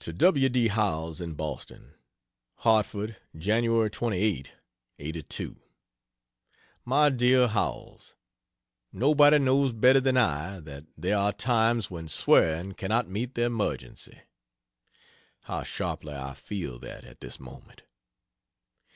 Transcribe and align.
To 0.00 0.12
W. 0.12 0.48
D. 0.48 0.66
Howells, 0.66 1.20
in 1.20 1.34
Boston: 1.34 1.94
HARTFORD, 2.64 3.16
Jan. 3.38 3.88
28 3.90 4.50
'82. 4.98 5.56
MY 6.84 7.10
DEAR 7.10 7.46
HOWELLS, 7.46 8.16
Nobody 8.92 9.38
knows 9.38 9.72
better 9.72 10.00
than 10.00 10.16
I, 10.16 10.58
that 10.58 10.86
there 10.98 11.16
are 11.16 11.32
times 11.32 11.92
when 11.92 12.08
swearing 12.08 12.72
cannot 12.72 13.06
meet 13.08 13.36
the 13.36 13.44
emergency. 13.44 14.22
How 15.42 15.62
sharply 15.62 16.12
I 16.14 16.34
feel 16.34 16.80
that, 16.80 17.04
at 17.04 17.20
this 17.20 17.38
moment. 17.38 17.82